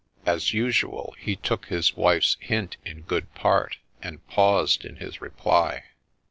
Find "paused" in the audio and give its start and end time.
4.31-4.83